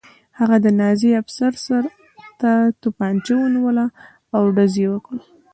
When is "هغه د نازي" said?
0.39-1.11